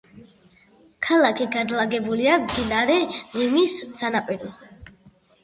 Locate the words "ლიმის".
3.43-3.77